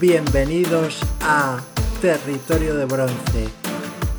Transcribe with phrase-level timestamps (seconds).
[0.00, 1.60] Bienvenidos a
[2.00, 3.48] Territorio de Bronce,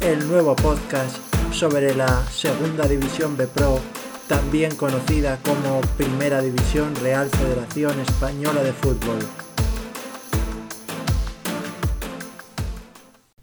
[0.02, 1.18] el nuevo podcast
[1.52, 3.80] sobre la Segunda División B Pro,
[4.28, 9.18] también conocida como Primera División Real Federación Española de Fútbol.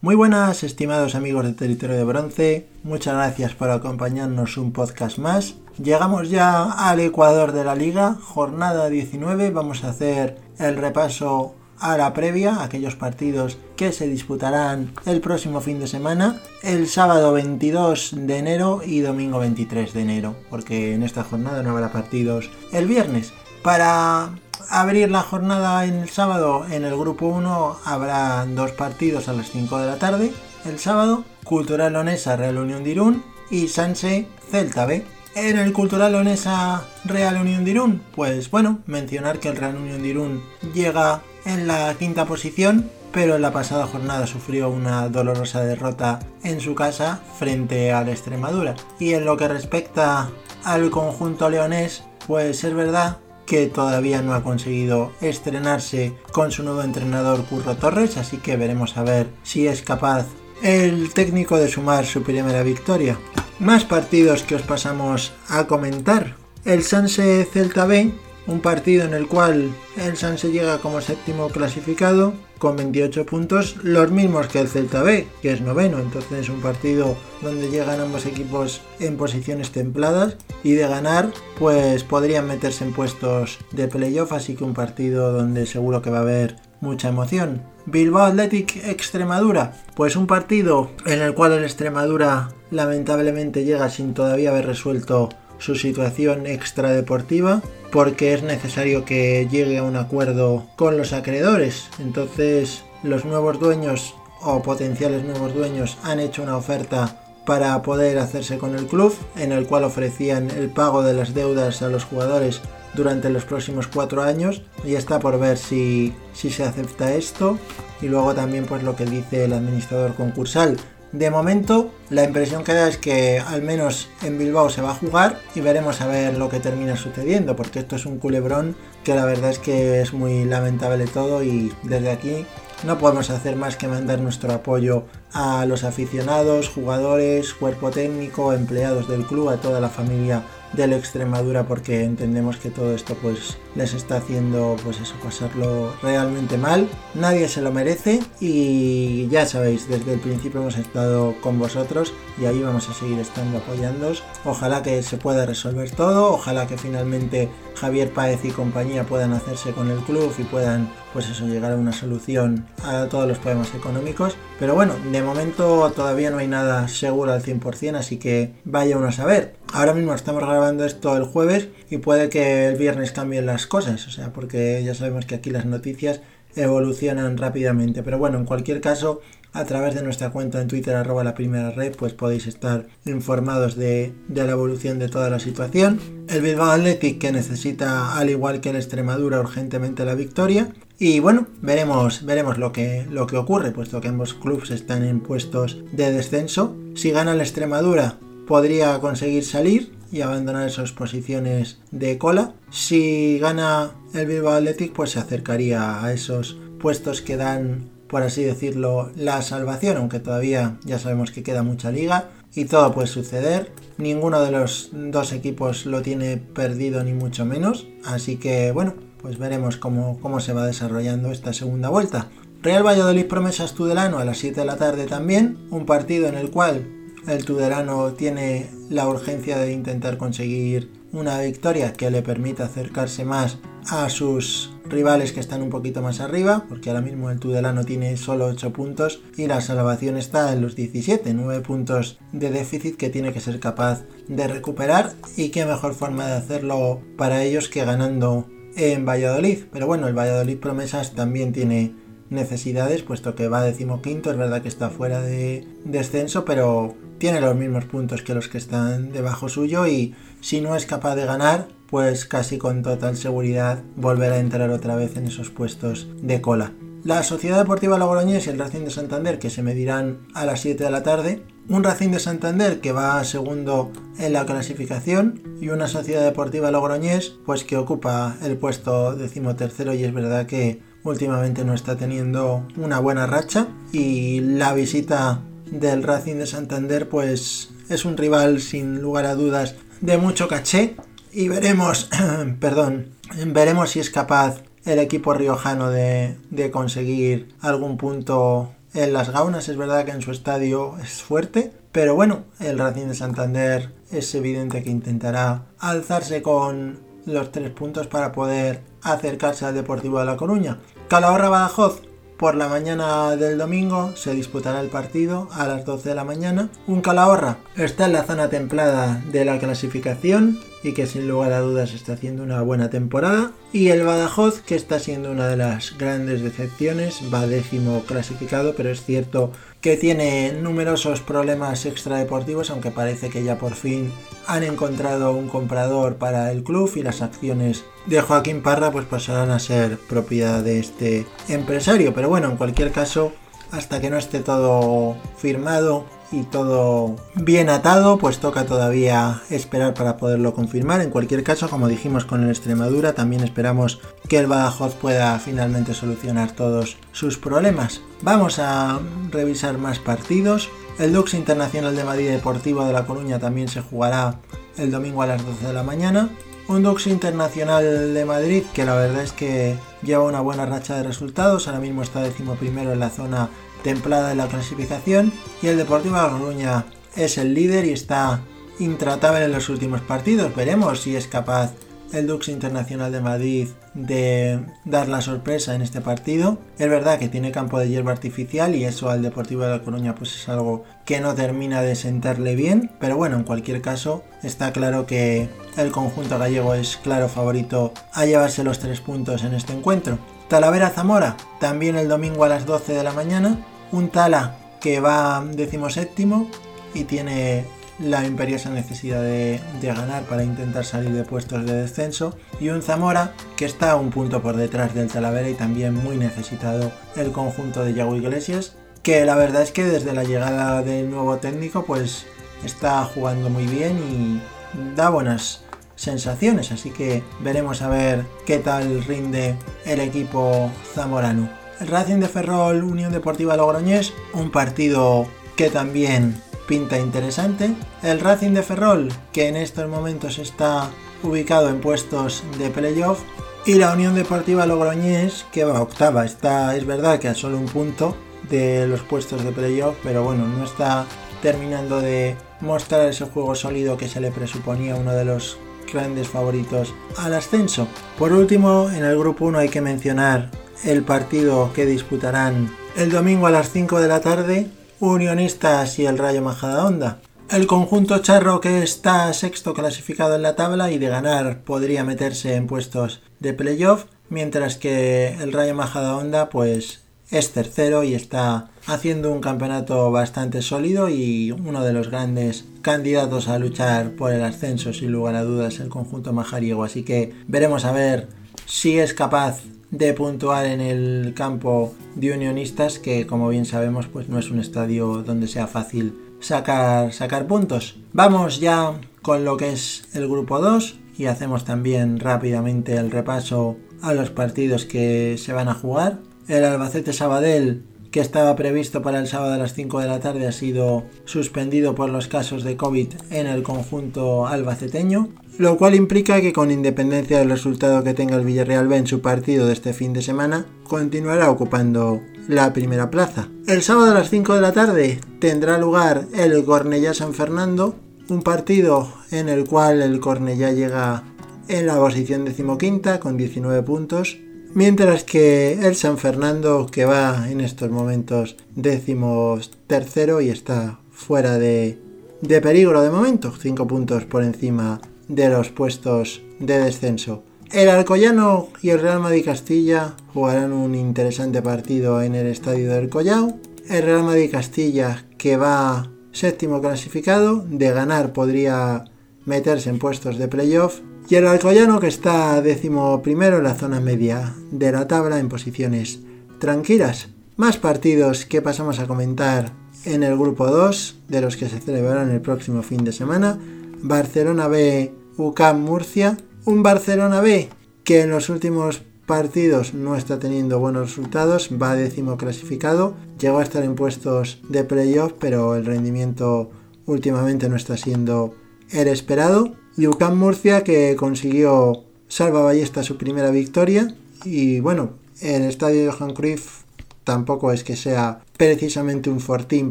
[0.01, 5.57] Muy buenas, estimados amigos de Territorio de Bronce, muchas gracias por acompañarnos un podcast más.
[5.83, 11.97] Llegamos ya al Ecuador de la Liga, jornada 19, vamos a hacer el repaso a
[11.97, 18.11] la previa, aquellos partidos que se disputarán el próximo fin de semana, el sábado 22
[18.15, 22.87] de enero y domingo 23 de enero, porque en esta jornada no habrá partidos el
[22.87, 23.33] viernes.
[23.63, 24.31] Para
[24.71, 29.51] abrir la jornada en el sábado, en el grupo 1 habrá dos partidos a las
[29.51, 30.33] 5 de la tarde.
[30.65, 35.05] El sábado, Cultural Onesa Real Unión de Irún y Sanse Celta B.
[35.35, 40.03] En el Cultural Onesa Real Unión de Irún, pues bueno, mencionar que el Real Unión
[40.03, 40.43] de Irún
[40.75, 46.61] llega en la quinta posición, pero en la pasada jornada sufrió una dolorosa derrota en
[46.61, 48.75] su casa frente al Extremadura.
[48.99, 50.31] Y en lo que respecta
[50.65, 56.83] al conjunto leonés, pues es verdad que todavía no ha conseguido estrenarse con su nuevo
[56.83, 60.27] entrenador Curro Torres, así que veremos a ver si es capaz
[60.63, 63.19] el técnico de sumar su primera victoria.
[63.59, 66.37] Más partidos que os pasamos a comentar.
[66.65, 68.13] El Sanse Celta B
[68.49, 74.11] un partido en el cual el Sanse llega como séptimo clasificado con 28 puntos, los
[74.11, 78.27] mismos que el Celta B, que es noveno, entonces es un partido donde llegan ambos
[78.27, 84.57] equipos en posiciones templadas y de ganar pues podrían meterse en puestos de playoff, así
[84.57, 87.63] que un partido donde seguro que va a haber mucha emoción.
[87.87, 94.51] Bilbao Athletic Extremadura, pues un partido en el cual el Extremadura lamentablemente llega sin todavía
[94.51, 95.29] haber resuelto
[95.59, 101.89] su situación extradeportiva porque es necesario que llegue a un acuerdo con los acreedores.
[101.99, 108.59] Entonces los nuevos dueños o potenciales nuevos dueños han hecho una oferta para poder hacerse
[108.59, 112.61] con el club en el cual ofrecían el pago de las deudas a los jugadores
[112.95, 114.63] durante los próximos cuatro años.
[114.85, 117.59] Y está por ver si, si se acepta esto.
[118.03, 120.77] Y luego también pues lo que dice el administrador concursal
[121.13, 124.95] de momento, la impresión que da es que al menos en Bilbao se va a
[124.95, 129.15] jugar y veremos a ver lo que termina sucediendo, porque esto es un culebrón que
[129.15, 132.47] la verdad es que es muy lamentable todo y desde aquí
[132.85, 139.09] no podemos hacer más que mandar nuestro apoyo a los aficionados, jugadores, cuerpo técnico, empleados
[139.09, 143.57] del club, a toda la familia de la Extremadura porque entendemos que todo esto pues
[143.75, 146.89] les está haciendo pues eso pasarlo realmente mal.
[147.15, 152.45] Nadie se lo merece y ya sabéis desde el principio hemos estado con vosotros y
[152.45, 154.23] ahí vamos a seguir estando apoyándoos.
[154.45, 159.73] Ojalá que se pueda resolver todo ojalá que finalmente Javier Páez y compañía puedan hacerse
[159.73, 163.75] con el club y puedan pues eso llegar a una solución a todos los problemas
[163.75, 168.97] económicos pero bueno de momento todavía no hay nada seguro al 100% así que vaya
[168.97, 173.13] uno a saber ahora mismo estamos grabando esto el jueves y puede que el viernes
[173.13, 176.21] cambien las cosas, o sea, porque ya sabemos que aquí las noticias
[176.57, 178.03] evolucionan rápidamente.
[178.03, 179.21] Pero bueno, en cualquier caso,
[179.53, 183.77] a través de nuestra cuenta en Twitter, arroba la primera red, pues podéis estar informados
[183.77, 186.01] de, de, la evolución de toda la situación.
[186.29, 190.73] El Bilbao Athletic que necesita, al igual que el Extremadura, urgentemente la victoria.
[191.01, 195.21] Y bueno, veremos, veremos lo que, lo que ocurre, puesto que ambos clubes están en
[195.21, 196.77] puestos de descenso.
[196.97, 202.55] Si gana el Extremadura, podría conseguir salir y abandonar esas posiciones de cola.
[202.71, 208.43] Si gana el Bilbao Athletic, pues se acercaría a esos puestos que dan, por así
[208.43, 213.71] decirlo, la salvación, aunque todavía ya sabemos que queda mucha liga y todo puede suceder.
[213.99, 219.39] Ninguno de los dos equipos lo tiene perdido ni mucho menos, así que bueno, pues
[219.39, 222.29] veremos cómo, cómo se va desarrollando esta segunda vuelta.
[222.63, 226.51] Real Valladolid Promesas Tudelano a las 7 de la tarde también, un partido en el
[226.51, 226.87] cual
[227.27, 233.59] el Tuderano tiene la urgencia de intentar conseguir una victoria que le permita acercarse más
[233.91, 238.17] a sus rivales que están un poquito más arriba, porque ahora mismo el Tudelano tiene
[238.17, 243.11] solo 8 puntos y la salvación está en los 17, 9 puntos de déficit que
[243.11, 247.85] tiene que ser capaz de recuperar y qué mejor forma de hacerlo para ellos que
[247.85, 248.47] ganando
[248.79, 249.65] en Valladolid.
[249.71, 251.93] Pero bueno, el Valladolid Promesas también tiene
[252.31, 257.57] necesidades, puesto que va decimoquinto, es verdad que está fuera de descenso, pero tiene los
[257.57, 261.69] mismos puntos que los que están debajo suyo y si no es capaz de ganar,
[261.89, 266.73] pues casi con total seguridad volverá a entrar otra vez en esos puestos de cola.
[267.05, 270.85] La Sociedad Deportiva Logroñés y el Racing de Santander que se medirán a las 7
[270.85, 271.43] de la tarde.
[271.69, 277.35] Un Racing de Santander que va segundo en la clasificación y una Sociedad Deportiva Logroñés
[277.45, 283.01] pues que ocupa el puesto decimotercero y es verdad que últimamente no está teniendo una
[283.01, 289.27] buena racha y la visita del Racing de Santander pues es un rival sin lugar
[289.27, 290.97] a dudas de mucho caché
[291.33, 292.09] y veremos,
[292.61, 293.11] perdón,
[293.47, 299.69] veremos si es capaz el equipo riojano de, de conseguir algún punto en las gaunas.
[299.69, 304.35] Es verdad que en su estadio es fuerte, pero bueno, el Racing de Santander es
[304.35, 310.37] evidente que intentará alzarse con los tres puntos para poder acercarse al Deportivo de La
[310.37, 310.79] Coruña.
[311.09, 312.03] Calahorra Badajoz,
[312.39, 316.71] por la mañana del domingo se disputará el partido a las 12 de la mañana.
[316.87, 321.61] Un Calahorra está en la zona templada de la clasificación y que sin lugar a
[321.61, 323.53] dudas está haciendo una buena temporada.
[323.73, 328.91] Y el Badajoz, que está siendo una de las grandes decepciones, va décimo clasificado, pero
[328.91, 334.13] es cierto que tiene numerosos problemas extradeportivos, aunque parece que ya por fin
[334.47, 339.51] han encontrado un comprador para el club y las acciones de Joaquín Parra pues pasarán
[339.51, 342.13] a ser propiedad de este empresario.
[342.15, 343.33] Pero bueno, en cualquier caso,
[343.71, 350.17] hasta que no esté todo firmado y todo bien atado, pues toca todavía esperar para
[350.17, 351.01] poderlo confirmar.
[351.01, 355.95] En cualquier caso, como dijimos con el Extremadura, también esperamos que el Badajoz pueda finalmente
[355.95, 358.03] solucionar todos sus problemas.
[358.23, 360.69] Vamos a revisar más partidos.
[360.99, 364.41] El Dux Internacional de Madrid Deportivo de La Coruña también se jugará
[364.77, 366.29] el domingo a las 12 de la mañana.
[366.69, 371.05] Un Dux Internacional de Madrid que la verdad es que lleva una buena racha de
[371.05, 371.67] resultados.
[371.67, 373.49] Ahora mismo está decimoprimero en la zona
[373.83, 375.33] templada de la clasificación
[375.63, 376.85] y el Deportivo de La Coruña
[377.17, 378.41] es el líder y está
[378.79, 380.55] intratable en los últimos partidos.
[380.55, 381.73] Veremos si es capaz
[382.13, 386.59] el Dux Internacional de Madrid de dar la sorpresa en este partido.
[386.79, 390.15] Es verdad que tiene campo de hierba artificial y eso al Deportivo de La Coruña
[390.15, 394.73] pues es algo que no termina de sentarle bien, pero bueno, en cualquier caso está
[394.73, 399.73] claro que el conjunto gallego es claro favorito a llevarse los tres puntos en este
[399.73, 400.19] encuentro.
[400.49, 403.59] Talavera Zamora, también el domingo a las 12 de la mañana.
[403.93, 406.49] Un Tala que va decimoséptimo
[406.95, 407.67] y tiene
[407.99, 412.35] la imperiosa necesidad de, ganar para intentar salir de puestos de descenso.
[412.61, 416.93] Y un Zamora que está un punto por detrás del Talavera y también muy necesitado
[417.15, 418.75] el conjunto de Yago Iglesias.
[419.03, 422.25] Que la verdad es que desde la llegada del nuevo técnico pues
[422.65, 425.61] está jugando muy bien y da buenas
[425.99, 431.51] sensaciones, así que veremos a ver qué tal rinde el equipo zamorano.
[431.81, 437.75] El Racing de Ferrol, Unión Deportiva Logroñés, un partido que también pinta interesante.
[438.03, 440.91] El Racing de Ferrol, que en estos momentos está
[441.23, 443.21] ubicado en puestos de playoff.
[443.67, 446.25] Y la Unión Deportiva Logroñés, que va octava.
[446.25, 448.17] Está, es verdad que a solo un punto
[448.49, 451.07] de los puestos de playoff, pero bueno, no está
[451.43, 455.59] terminando de mostrar ese juego sólido que se le presuponía uno de los
[455.93, 457.89] grandes favoritos al ascenso.
[458.19, 460.51] Por último, en el grupo 1 hay que mencionar
[460.85, 464.67] el partido que disputarán el domingo a las 5 de la tarde,
[465.01, 467.21] Unionistas y el Rayo Majadahonda.
[467.51, 472.55] El conjunto charro que está sexto clasificado en la tabla y de ganar podría meterse
[472.57, 479.31] en puestos de playoff, mientras que el Rayo Majadahonda pues es tercero y está haciendo
[479.31, 484.93] un campeonato bastante sólido y uno de los grandes candidatos a luchar por el ascenso,
[484.93, 486.85] sin lugar a dudas, el conjunto majariego.
[486.85, 488.29] Así que veremos a ver
[488.67, 494.29] si es capaz de puntuar en el campo de unionistas, que como bien sabemos, pues
[494.29, 497.97] no es un estadio donde sea fácil sacar, sacar puntos.
[498.13, 503.77] Vamos ya con lo que es el grupo 2 y hacemos también rápidamente el repaso
[504.03, 506.21] a los partidos que se van a jugar.
[506.49, 510.47] El Albacete Sabadell que estaba previsto para el sábado a las 5 de la tarde
[510.47, 515.29] ha sido suspendido por los casos de COVID en el conjunto albaceteño,
[515.59, 519.21] lo cual implica que con independencia del resultado que tenga el Villarreal B en su
[519.21, 523.49] partido de este fin de semana, continuará ocupando la primera plaza.
[523.67, 527.97] El sábado a las 5 de la tarde tendrá lugar el Cornellá San Fernando,
[528.31, 531.25] un partido en el cual el Cornellá llega
[531.69, 534.39] en la posición decimoquinta con 19 puntos
[534.79, 539.59] Mientras que el San Fernando, que va en estos momentos décimo
[539.89, 541.99] tercero y está fuera de,
[542.43, 547.43] de peligro de momento, 5 puntos por encima de los puestos de descenso.
[547.73, 553.09] El Alcoyano y el Real Madrid Castilla jugarán un interesante partido en el estadio del
[553.09, 553.59] Collao.
[553.91, 559.07] El Real Madrid Castilla, que va séptimo clasificado, de ganar podría
[559.45, 564.01] meterse en puestos de playoff y el Alcoyano que está décimo primero en la zona
[564.01, 566.21] media de la tabla en posiciones
[566.59, 567.29] tranquilas.
[567.57, 569.73] Más partidos que pasamos a comentar
[570.05, 573.59] en el grupo 2 de los que se celebrarán el próximo fin de semana.
[574.01, 576.37] Barcelona B, UCAM Murcia.
[576.65, 577.69] Un Barcelona B
[578.05, 583.63] que en los últimos partidos no está teniendo buenos resultados, va décimo clasificado, llegó a
[583.63, 586.71] estar en puestos de playoff, pero el rendimiento
[587.05, 588.55] últimamente no está siendo
[588.91, 589.75] el esperado.
[589.99, 594.15] Y Murcia que consiguió salva ballesta su primera victoria
[594.45, 596.83] y bueno, el estadio de Johan Cruyff
[597.25, 599.91] tampoco es que sea precisamente un fortín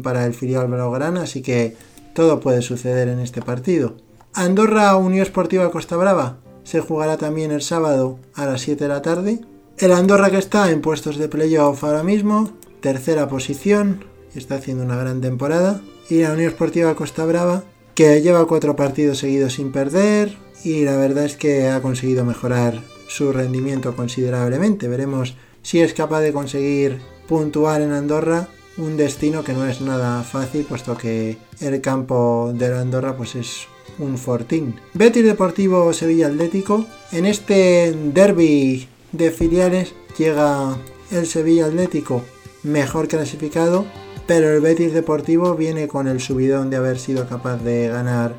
[0.00, 1.76] para el filial blaugrana, así que
[2.14, 3.96] todo puede suceder en este partido.
[4.32, 9.02] Andorra Unión Esportiva Costa Brava se jugará también el sábado a las 7 de la
[9.02, 9.40] tarde.
[9.76, 14.96] El Andorra que está en puestos de playoff ahora mismo, tercera posición, está haciendo una
[14.96, 15.82] gran temporada.
[16.08, 17.64] Y la Unión Esportiva Costa Brava
[17.98, 22.80] que lleva cuatro partidos seguidos sin perder y la verdad es que ha conseguido mejorar
[23.08, 24.86] su rendimiento considerablemente.
[24.86, 30.22] Veremos si es capaz de conseguir puntuar en Andorra, un destino que no es nada
[30.22, 33.66] fácil, puesto que el campo de Andorra pues es
[33.98, 34.76] un fortín.
[34.94, 36.86] Betis Deportivo Sevilla Atlético.
[37.10, 40.78] En este derby de filiales llega
[41.10, 42.22] el Sevilla Atlético
[42.62, 43.86] mejor clasificado,
[44.28, 48.34] pero el Betis Deportivo viene con el subidón de haber sido capaz de ganar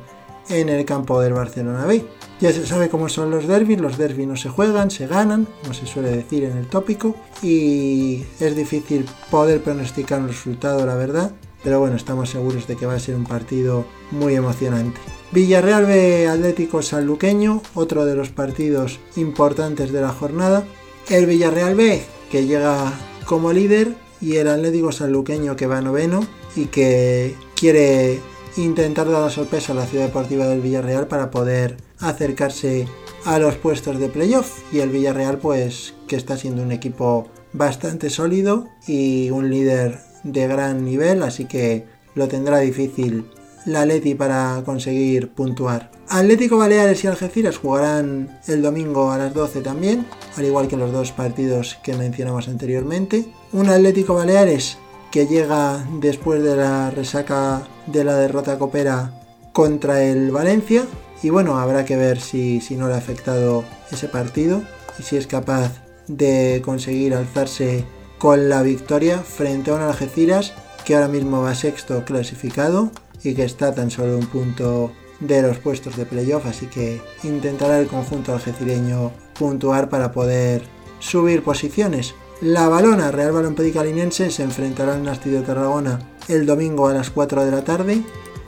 [0.48, 2.06] en el campo del Barcelona B.
[2.40, 5.74] Ya se sabe cómo son los derbis, los derbis no se juegan, se ganan, como
[5.74, 11.32] se suele decir en el tópico, y es difícil poder pronosticar un resultado, la verdad,
[11.64, 15.00] pero bueno, estamos seguros de que va a ser un partido muy emocionante.
[15.32, 20.64] Villarreal B Atlético Sanluqueño, otro de los partidos importantes de la jornada.
[21.08, 22.92] El Villarreal B, que llega
[23.26, 28.20] como líder, y el Atlético Sanluqueño, que va noveno y que quiere
[28.56, 32.86] intentar dar la sorpresa a la Ciudad Deportiva del Villarreal para poder acercarse
[33.24, 34.60] a los puestos de playoff.
[34.72, 40.46] Y el Villarreal pues que está siendo un equipo bastante sólido y un líder de
[40.46, 43.24] gran nivel así que lo tendrá difícil
[43.66, 45.90] la Leti para conseguir puntuar.
[46.08, 50.92] Atlético Baleares y Algeciras jugarán el domingo a las 12 también, al igual que los
[50.92, 53.26] dos partidos que mencionamos anteriormente.
[53.52, 54.78] Un Atlético Baleares
[55.10, 59.12] que llega después de la resaca de la derrota copera
[59.52, 60.86] contra el Valencia.
[61.22, 64.62] Y bueno, habrá que ver si, si no le ha afectado ese partido
[64.98, 67.84] y si es capaz de conseguir alzarse
[68.18, 72.90] con la victoria frente a un Algeciras que ahora mismo va sexto clasificado
[73.22, 77.78] y que está tan solo un punto de los puestos de playoff, así que intentará
[77.78, 80.62] el conjunto algecireño puntuar para poder
[80.98, 82.14] subir posiciones.
[82.40, 85.98] La Balona, Real Balón Pedicalinense, se enfrentará al Nasti de Tarragona
[86.28, 88.02] el domingo a las 4 de la tarde.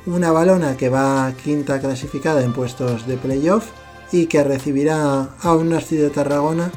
[0.07, 3.67] Una Balona que va quinta clasificada en puestos de playoff
[4.11, 6.71] y que recibirá a un Nasti de Tarragona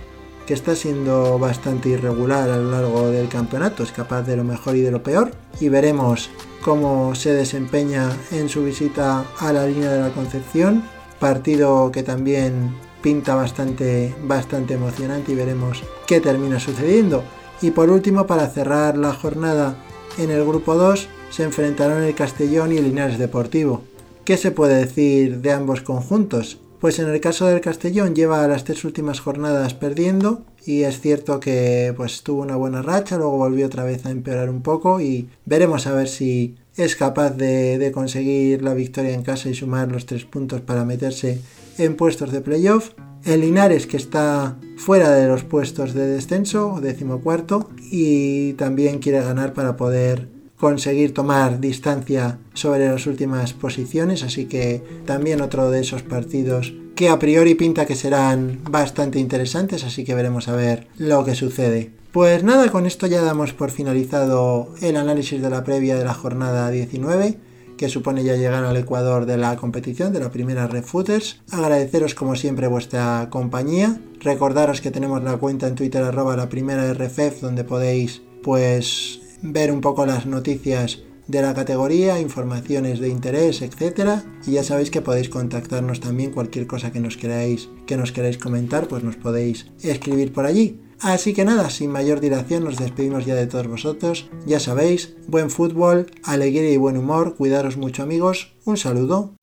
[0.46, 4.76] que está siendo bastante irregular a lo largo del campeonato, es capaz de lo mejor
[4.76, 5.32] y de lo peor.
[5.60, 6.30] Y veremos
[6.66, 10.84] cómo se desempeña en su visita a la línea de la Concepción,
[11.20, 17.24] partido que también pinta bastante, bastante emocionante y veremos qué termina sucediendo.
[17.62, 19.78] Y por último, para cerrar la jornada
[20.18, 23.84] en el grupo 2, se enfrentarán el Castellón y el Linares Deportivo.
[24.24, 26.58] ¿Qué se puede decir de ambos conjuntos?
[26.86, 31.40] Pues en el caso del Castellón lleva las tres últimas jornadas perdiendo y es cierto
[31.40, 35.28] que pues tuvo una buena racha, luego volvió otra vez a empeorar un poco y
[35.46, 40.06] veremos a ver si es capaz de, conseguir la victoria en casa y sumar los
[40.06, 41.42] tres puntos para meterse
[41.80, 42.92] en puestos de playoff.
[43.24, 49.54] El Linares que está fuera de los puestos de descenso, decimocuarto, y también quiere ganar
[49.54, 56.04] para poder conseguir tomar distancia sobre las últimas posiciones, así que también otro de esos
[56.04, 61.26] partidos que a priori pinta que serán bastante interesantes, así que veremos a ver lo
[61.26, 61.92] que sucede.
[62.14, 66.14] Pues nada, con esto ya damos por finalizado el análisis de la previa de la
[66.14, 67.38] jornada 19
[67.76, 71.42] que supone ya llegar al Ecuador de la competición, de la primera Refooters.
[71.52, 74.00] Agradeceros como siempre vuestra compañía.
[74.22, 79.72] Recordaros que tenemos la cuenta en Twitter arroba la primera RFF donde podéis pues ver
[79.72, 84.24] un poco las noticias de la categoría, informaciones de interés, etcétera.
[84.46, 88.38] Y ya sabéis que podéis contactarnos también cualquier cosa que nos queráis, que nos queráis
[88.38, 90.80] comentar, pues nos podéis escribir por allí.
[91.00, 94.30] Así que nada, sin mayor dilación nos despedimos ya de todos vosotros.
[94.46, 99.36] Ya sabéis, buen fútbol, alegría y buen humor, cuidaros mucho amigos, un saludo.